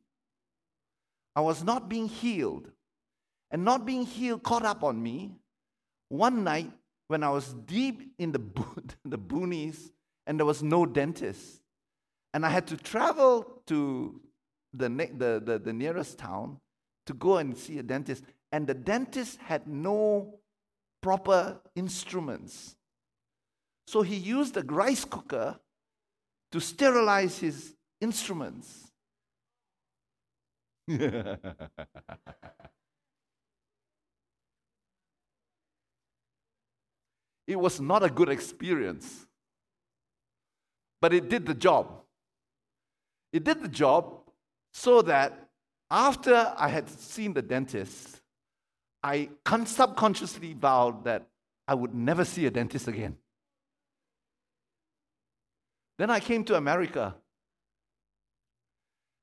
[1.37, 2.71] I was not being healed.
[3.51, 5.33] And not being healed caught up on me.
[6.09, 6.71] One night,
[7.09, 9.91] when I was deep in the, bo- the boonies
[10.27, 11.61] and there was no dentist,
[12.33, 14.21] and I had to travel to
[14.73, 16.59] the, ne- the, the, the nearest town
[17.07, 20.39] to go and see a dentist, and the dentist had no
[21.01, 22.77] proper instruments.
[23.87, 25.59] So he used a rice cooker
[26.53, 28.93] to sterilize his instruments.
[37.51, 39.27] it was not a good experience,
[41.01, 42.03] but it did the job.
[43.33, 44.21] It did the job
[44.73, 45.49] so that
[45.91, 48.21] after I had seen the dentist,
[49.03, 49.31] I
[49.65, 51.27] subconsciously vowed that
[51.67, 53.17] I would never see a dentist again.
[55.99, 57.17] Then I came to America.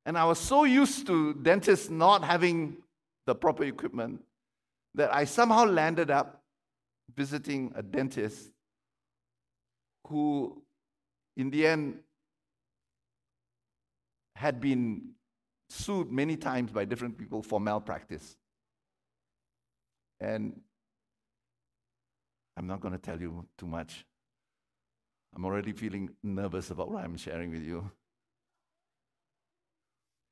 [0.06, 2.78] And I was so used to dentists not having
[3.26, 4.22] the proper equipment
[4.96, 6.44] that I somehow landed up
[7.16, 8.52] visiting a dentist
[10.08, 10.62] who,
[11.36, 12.00] in the end,
[14.36, 15.12] had been
[15.70, 18.38] sued many times by different people for malpractice.
[20.20, 20.62] And
[22.56, 24.06] I'm not going to tell you too much.
[25.36, 27.92] I'm already feeling nervous about what I'm sharing with you.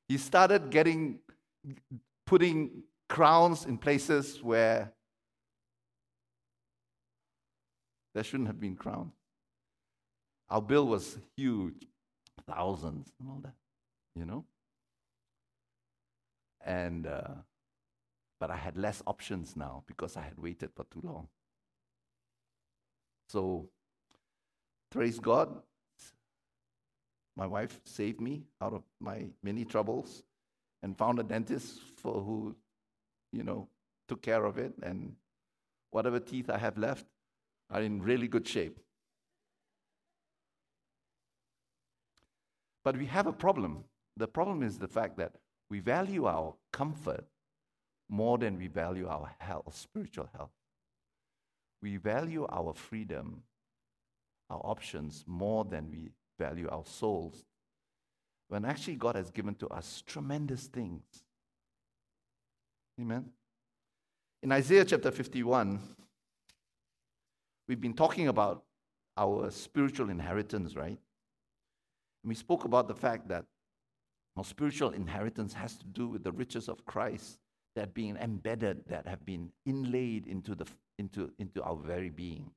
[0.07, 1.19] He started getting
[2.25, 4.91] putting crowns in places where
[8.15, 9.11] there shouldn't have been crowned.
[10.49, 11.85] Our bill was huge,
[12.47, 13.55] thousands and all that,
[14.15, 14.45] you know?
[16.65, 17.35] And, uh,
[18.39, 21.27] but I had less options now because I had waited for too long.
[23.27, 23.69] So,
[24.91, 25.49] praise God,
[27.35, 30.23] my wife saved me out of my many troubles
[30.81, 32.55] and found a dentist for who,
[33.33, 33.67] you know,
[34.07, 34.73] took care of it.
[34.83, 35.15] And
[35.91, 37.05] whatever teeth I have left
[37.69, 38.79] are in really good shape.
[42.83, 43.83] But we have a problem.
[44.17, 45.33] The problem is the fact that
[45.69, 47.25] we value our comfort
[48.07, 50.51] more than we value our health, spiritual health.
[51.81, 53.41] We value our freedom,
[54.49, 57.43] our options, more than we value our souls.
[58.47, 61.03] When actually God has given to us tremendous things.
[63.01, 63.25] Amen.
[64.43, 65.79] In Isaiah chapter 51,
[67.67, 68.63] we've been talking about
[69.17, 70.99] our spiritual inheritance, right?
[72.23, 73.45] We spoke about the fact that
[74.37, 77.39] our spiritual inheritance has to do with the riches of Christ
[77.75, 80.65] that have been embedded, that have been inlaid into, the,
[80.97, 82.51] into, into our very being.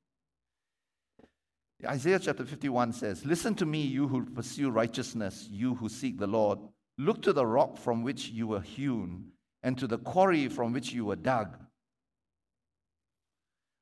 [1.84, 6.26] Isaiah chapter 51 says, Listen to me, you who pursue righteousness, you who seek the
[6.26, 6.58] Lord.
[6.96, 9.26] Look to the rock from which you were hewn,
[9.62, 11.56] and to the quarry from which you were dug.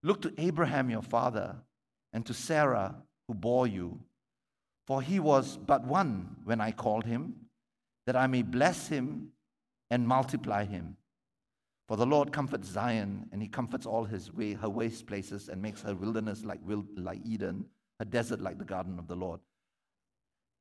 [0.02, 1.56] Look to Abraham your father,
[2.12, 2.94] and to Sarah
[3.26, 4.00] who bore you.
[4.86, 7.34] For he was but one when I called him,
[8.06, 9.32] that I may bless him
[9.90, 10.96] and multiply him.
[11.88, 15.62] For the Lord comforts Zion, and he comforts all his way, her waste places, and
[15.62, 16.60] makes her wilderness like,
[16.96, 17.66] like Eden,
[17.98, 19.40] her desert like the garden of the Lord.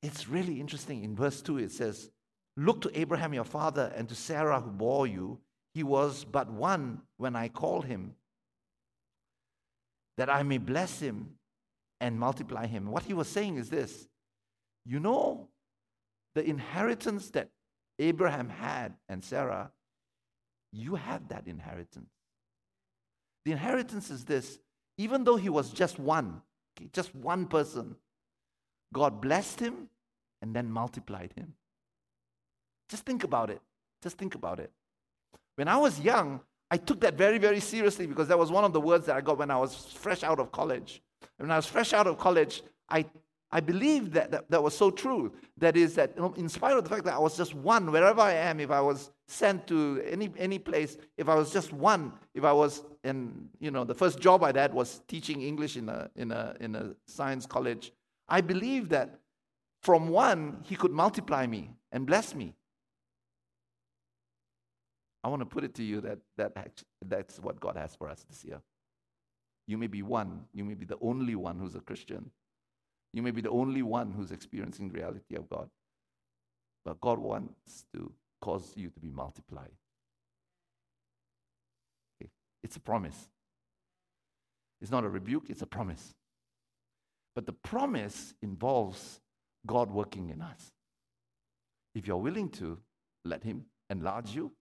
[0.03, 1.03] It's really interesting.
[1.03, 2.11] In verse 2, it says,
[2.57, 5.39] Look to Abraham your father and to Sarah who bore you.
[5.73, 8.13] He was but one when I called him,
[10.17, 11.35] that I may bless him
[11.99, 12.91] and multiply him.
[12.91, 14.07] What he was saying is this
[14.85, 15.47] you know,
[16.35, 17.49] the inheritance that
[17.97, 19.71] Abraham had and Sarah,
[20.71, 22.11] you have that inheritance.
[23.45, 24.59] The inheritance is this
[24.97, 26.41] even though he was just one,
[26.93, 27.95] just one person,
[28.93, 29.89] God blessed him
[30.41, 31.53] and then multiplied him.
[32.89, 33.61] Just think about it.
[34.01, 34.71] Just think about it.
[35.55, 36.41] When I was young,
[36.75, 39.21] I took that very, very seriously because that was one of the words that I
[39.21, 41.01] got when I was fresh out of college.
[41.37, 43.05] When I was fresh out of college, I
[43.49, 45.31] I believe that, that that was so true.
[45.57, 48.33] That is, that in spite of the fact that I was just one, wherever I
[48.33, 52.43] am, if I was sent to any, any place, if I was just one, if
[52.43, 56.09] I was in, you know, the first job I had was teaching English in a,
[56.17, 57.93] in a, in a science college,
[58.27, 59.21] I believed that
[59.81, 62.55] from one, he could multiply me and bless me.
[65.25, 66.53] I want to put it to you that, that
[67.03, 68.61] that's what God has for us this year.
[69.65, 72.29] You may be one, you may be the only one who's a Christian,
[73.11, 75.67] you may be the only one who's experiencing the reality of God.
[76.83, 79.71] But God wants to cause you to be multiplied.
[82.21, 82.29] Okay.
[82.63, 83.27] It's a promise.
[84.79, 86.13] It's not a rebuke, it's a promise.
[87.33, 89.21] But the promise involves
[89.65, 90.71] God working in us.
[91.95, 92.77] If you're willing to,
[93.23, 94.51] let Him enlarge you,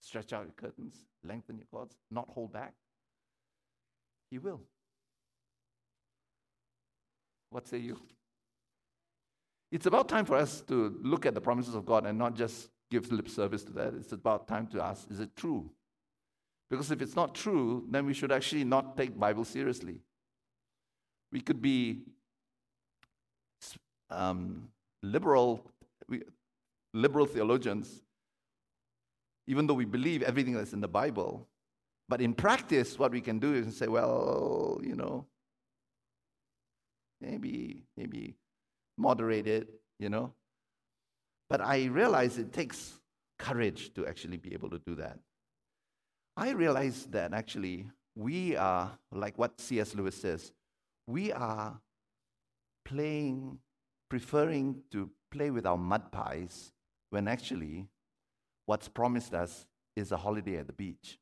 [0.00, 2.74] stretch out your curtains, lengthen your cords, not hold back,
[4.30, 4.60] He will.
[7.50, 7.98] What say you?
[9.72, 12.70] It's about time for us to look at the promises of God and not just
[12.90, 13.94] give lip service to that.
[13.94, 15.70] It's about time to ask, is it true?
[16.68, 20.00] Because if it's not true, then we should actually not take Bible seriously.
[21.32, 22.02] We could be
[24.10, 24.68] um,
[25.02, 25.64] liberal,
[26.08, 26.22] we,
[26.92, 28.02] liberal theologians,
[29.46, 31.46] even though we believe everything that's in the Bible.
[32.08, 35.26] But in practice, what we can do is say, well, you know,
[37.20, 38.36] maybe maybe
[38.96, 39.68] moderate it,
[39.98, 40.32] you know.
[41.48, 42.98] But I realize it takes
[43.38, 45.18] courage to actually be able to do that.
[46.36, 49.94] I realize that actually we are, like what C.S.
[49.94, 50.52] Lewis says,
[51.06, 51.80] we are
[52.84, 53.58] playing,
[54.08, 56.72] preferring to play with our mud pies
[57.10, 57.88] when actually
[58.70, 59.66] what's promised us
[59.96, 61.18] is a holiday at the beach.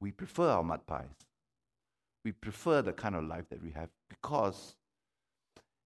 [0.00, 1.20] We prefer our mud pies
[2.24, 4.76] we prefer the kind of life that we have because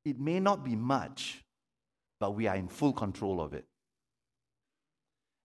[0.05, 1.45] it may not be much,
[2.21, 3.65] but we are in full control of it.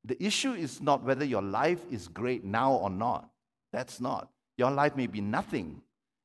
[0.05, 3.29] The issue is not whether your life is great now or not.
[3.71, 4.29] That's not.
[4.57, 5.81] Your life may be nothing,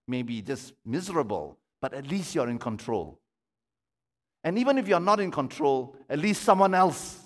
[0.08, 3.18] may be just miserable, but at least you're in control.
[4.44, 7.18] And even if you're not in control, at least someone else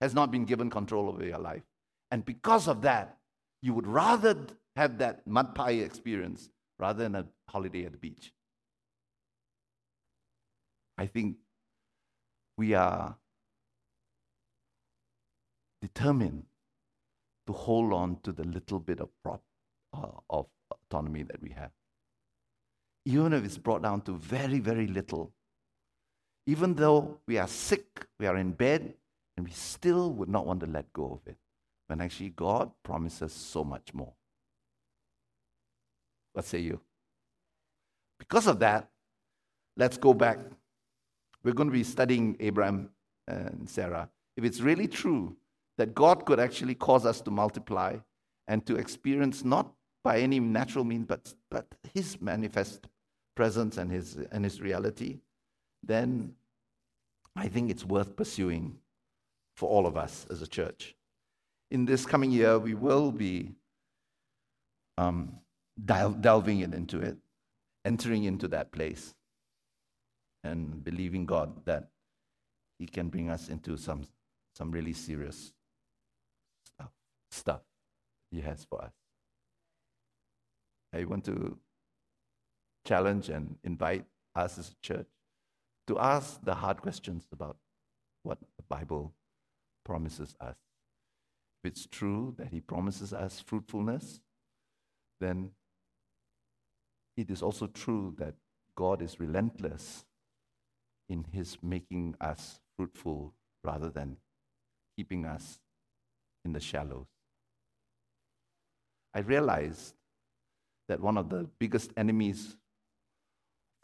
[0.00, 1.62] has not been given control over your life.
[2.10, 3.18] And because of that,
[3.62, 4.36] you would rather
[4.74, 6.48] have that mud pie experience
[6.78, 8.32] rather than a holiday at the beach.
[10.98, 11.36] I think
[12.56, 13.16] we are
[15.82, 16.44] determined
[17.46, 19.42] to hold on to the little bit of, prop,
[19.92, 21.70] uh, of autonomy that we have.
[23.04, 25.32] Even if it's brought down to very, very little.
[26.46, 28.94] Even though we are sick, we are in bed,
[29.36, 31.36] and we still would not want to let go of it.
[31.88, 34.12] When actually God promises so much more.
[36.32, 36.80] What say you?
[38.18, 38.88] Because of that,
[39.76, 40.38] let's go back.
[41.44, 42.90] We're going to be studying Abraham
[43.28, 44.08] and Sarah.
[44.36, 45.36] If it's really true
[45.78, 47.96] that God could actually cause us to multiply
[48.48, 49.72] and to experience not
[50.02, 52.86] by any natural means, but, but His manifest
[53.34, 55.18] presence and His, and his reality,
[55.82, 56.34] then
[57.34, 58.78] I think it's worth pursuing
[59.54, 60.94] for all of us as a church.
[61.70, 63.52] In this coming year, we will be
[64.96, 65.38] um,
[65.84, 67.16] delving into it,
[67.84, 69.14] entering into that place,
[70.44, 71.88] and believing God that
[72.78, 74.04] He can bring us into some,
[74.54, 75.52] some really serious
[76.64, 76.90] stuff,
[77.30, 77.60] stuff
[78.30, 78.92] He has for us.
[80.94, 81.58] I want to
[82.86, 84.04] challenge and invite
[84.34, 85.08] us as a church
[85.86, 87.56] to ask the hard questions about
[88.22, 89.14] what the Bible
[89.84, 90.56] promises us.
[91.62, 94.20] If it's true that He promises us fruitfulness,
[95.20, 95.50] then
[97.16, 98.34] it is also true that
[98.74, 100.04] God is relentless
[101.08, 103.32] in His making us fruitful
[103.64, 104.18] rather than
[104.96, 105.60] keeping us
[106.44, 107.06] in the shallows.
[109.14, 109.94] I realized
[110.88, 112.56] that one of the biggest enemies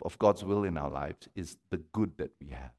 [0.05, 2.73] of God's will in our lives is the good that we have.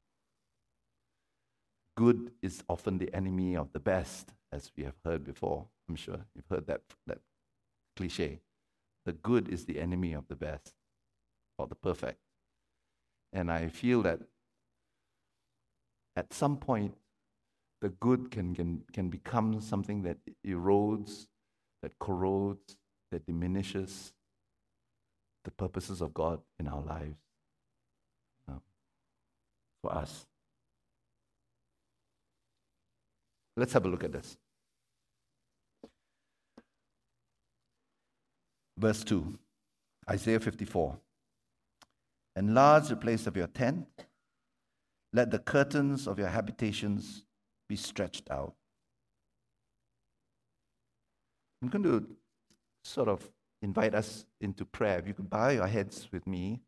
[1.96, 5.66] Good is often the enemy of the best, as we have heard before.
[5.88, 7.18] I'm sure you've heard that, that
[7.96, 8.40] cliche.
[9.04, 10.74] The good is the enemy of the best
[11.58, 12.18] or the perfect.
[13.32, 14.20] And I feel that
[16.16, 16.94] at some point,
[17.80, 20.16] the good can, can, can become something that
[20.46, 21.26] erodes,
[21.82, 22.76] that corrodes,
[23.10, 24.12] that diminishes
[25.44, 27.16] the purposes of God in our lives
[29.82, 30.26] for us.
[33.56, 34.38] Let's have a look at this.
[38.78, 39.38] Verse 2,
[40.10, 40.96] Isaiah 54.
[42.36, 43.86] Enlarge the place of your tent,
[45.12, 47.24] let the curtains of your habitations
[47.68, 48.54] be stretched out.
[51.62, 52.06] I'm going to
[52.82, 53.30] sort of
[53.64, 54.98] invite us into prayer.
[54.98, 56.60] If you could bow your heads with me,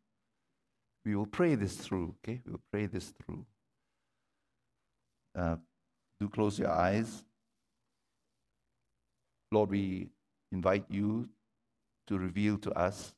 [1.04, 2.40] we will pray this through, okay?
[2.44, 3.44] We will pray this through.
[5.38, 5.56] Uh,
[6.18, 7.22] do close your eyes.
[9.52, 10.08] Lord, we
[10.50, 11.28] invite you
[12.06, 13.14] to reveal to us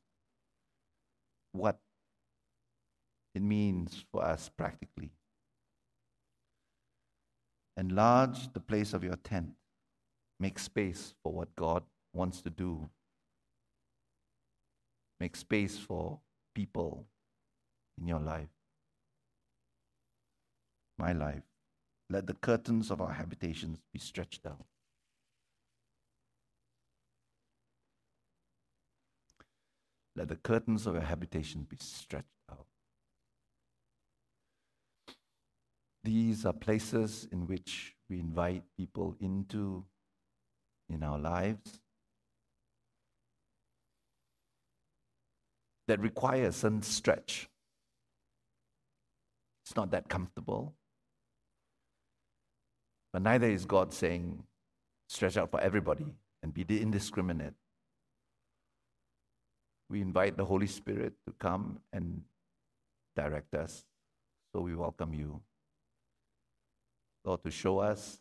[1.52, 1.78] what
[3.36, 5.12] it means for us practically.
[7.76, 9.50] Enlarge the place of your tent.
[10.40, 12.90] Make space for what God wants to do
[15.20, 16.20] Make space for
[16.54, 17.06] people
[18.00, 18.48] in your life,
[20.96, 21.42] my life.
[22.10, 24.64] Let the curtains of our habitations be stretched out.
[30.16, 32.66] Let the curtains of our habitation be stretched out.
[36.02, 39.84] These are places in which we invite people into
[40.88, 41.80] in our lives
[45.88, 47.48] that require a certain stretch.
[49.64, 50.74] It's not that comfortable.
[53.12, 54.44] But neither is God saying,
[55.08, 57.54] stretch out for everybody and be indiscriminate.
[59.90, 62.22] We invite the Holy Spirit to come and
[63.16, 63.84] direct us.
[64.54, 65.40] So we welcome you.
[67.24, 68.20] Lord, to show us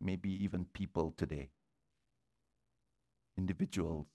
[0.00, 1.50] maybe even people today,
[3.38, 4.06] individuals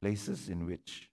[0.00, 1.10] places in which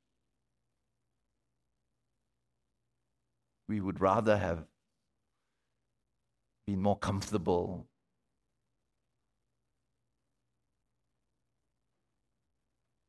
[3.67, 4.65] we would rather have
[6.65, 7.87] been more comfortable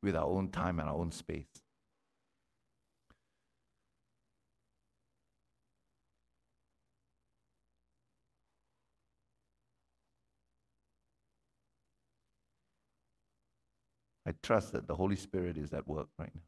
[0.03, 1.58] with our own time and our own space.
[14.29, 16.43] I trust that the Holy Spirit is at work right now.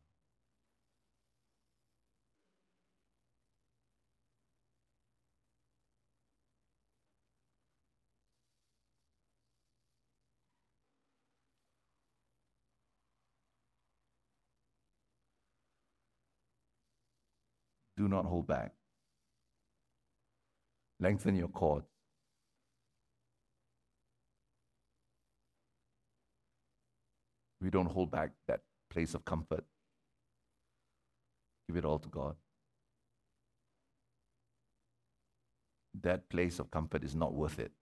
[17.97, 18.73] Do not hold back.
[21.01, 22.00] Lengthen your cords.
[27.61, 29.65] We don't hold back that place of comfort.
[31.69, 32.37] Give it all to God.
[36.03, 37.73] That place of comfort is not worth it.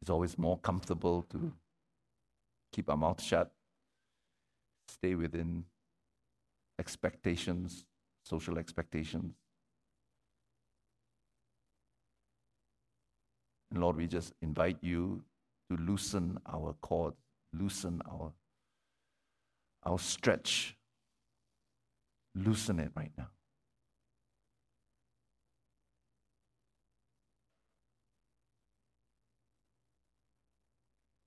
[0.00, 1.52] It's always more comfortable to
[2.72, 3.52] keep our mouth shut,
[4.86, 5.64] stay within
[6.78, 7.86] expectations,
[8.24, 9.34] social expectations.
[13.70, 15.22] And Lord, we just invite you
[15.70, 17.14] to loosen our cord,
[17.52, 18.32] loosen our,
[19.84, 20.76] our stretch,
[22.34, 23.28] loosen it right now.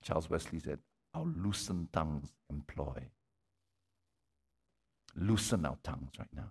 [0.02, 0.78] Charles Wesley said,
[1.12, 3.10] Our loosened tongues employ.
[5.14, 6.48] Loosen our tongues right now.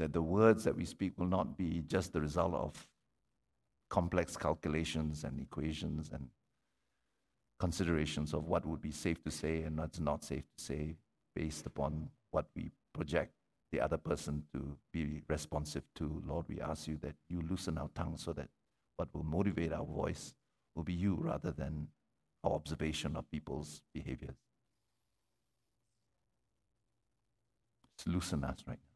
[0.00, 2.88] That the words that we speak will not be just the result of
[3.90, 6.28] complex calculations and equations and
[7.58, 10.96] considerations of what would be safe to say and what's not safe to say
[11.36, 13.34] based upon what we project
[13.72, 16.22] the other person to be responsive to.
[16.26, 18.48] Lord, we ask you that you loosen our tongue so that
[18.96, 20.34] what will motivate our voice
[20.74, 21.88] will be you rather than
[22.42, 24.36] our observation of people's behaviors.
[27.98, 28.89] Just loosen us right now.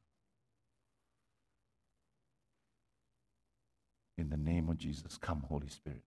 [4.18, 6.02] In the name of Jesus, come, Holy Spirit.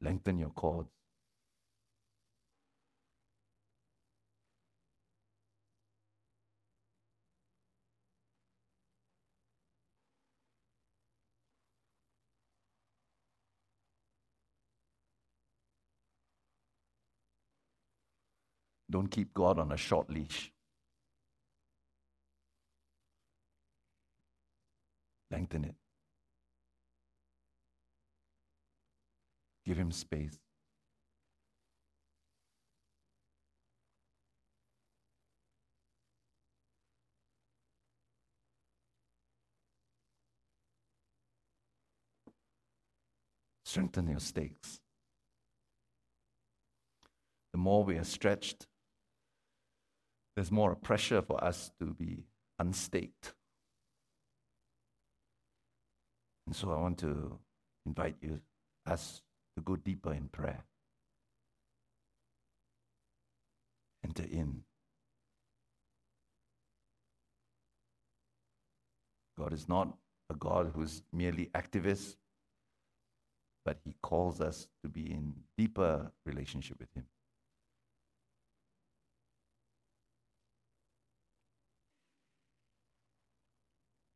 [0.00, 0.90] Lengthen your cords.
[18.90, 20.52] Don't keep God on a short leash.
[25.30, 25.74] Lengthen it.
[29.64, 30.38] Give him space.
[43.64, 44.80] Strengthen your stakes.
[47.52, 48.66] The more we are stretched,
[50.34, 52.24] there's more pressure for us to be
[52.58, 53.34] unstaked.
[56.50, 57.38] And so I want to
[57.86, 58.40] invite you,
[58.84, 59.22] us,
[59.54, 60.64] to go deeper in prayer.
[64.04, 64.62] Enter in.
[69.38, 69.96] God is not
[70.28, 72.16] a God who's merely activist,
[73.64, 77.04] but He calls us to be in deeper relationship with Him.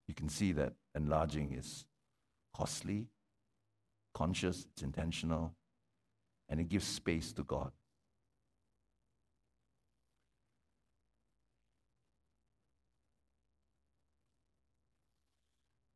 [0.08, 1.86] You can see that enlarging is
[2.56, 3.06] costly,
[4.14, 5.54] conscious, it's intentional,
[6.48, 7.72] and it gives space to God.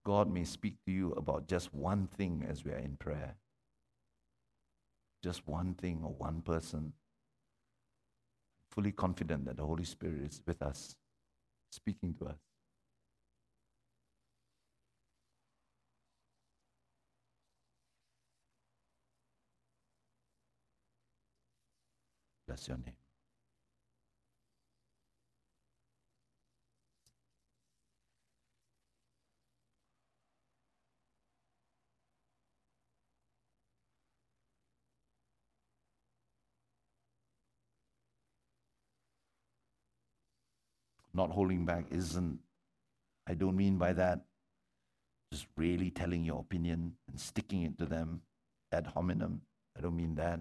[0.05, 3.35] God may speak to you about just one thing as we are in prayer.
[5.23, 6.95] Just one thing or one person.
[8.71, 10.97] Fully confident that the Holy Spirit is with us,
[11.71, 12.48] speaking to us.
[41.15, 42.39] Not holding back isn't,
[43.27, 44.21] I don't mean by that
[45.33, 48.23] just really telling your opinion and sticking it to them
[48.73, 49.43] ad hominem.
[49.77, 50.41] I don't mean that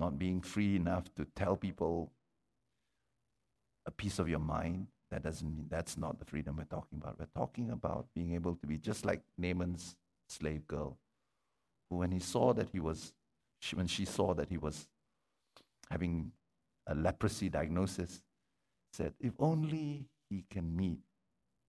[0.00, 2.10] not being free enough to tell people
[3.86, 7.18] a piece of your mind, that doesn't mean that's not the freedom we're talking about.
[7.18, 9.96] We're talking about being able to be just like Naaman's
[10.28, 10.96] slave girl,
[11.88, 13.12] who when he saw that he was,
[13.60, 14.88] she, when she saw that he was
[15.90, 16.32] having
[16.86, 18.22] a leprosy diagnosis,
[18.92, 20.98] said, if only he can meet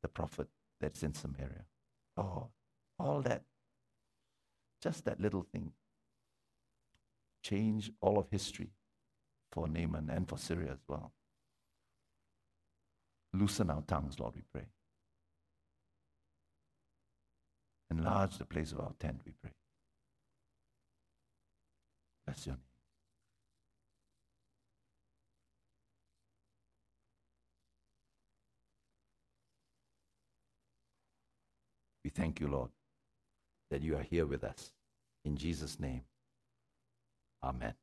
[0.02, 0.48] the prophet
[0.80, 1.66] that's in Samaria.
[2.18, 2.48] Oh,
[3.00, 3.44] all that,
[4.82, 5.72] just that little thing
[7.44, 8.70] change all of history
[9.52, 11.12] for Naaman and for Syria as well.
[13.34, 14.68] Loosen our tongues, Lord, we pray.
[17.90, 19.52] Enlarge the place of our tent, we pray.
[22.26, 22.64] Bless your name.
[32.04, 32.70] We thank you, Lord,
[33.70, 34.72] that you are here with us.
[35.24, 36.02] In Jesus' name,
[37.44, 37.76] amen.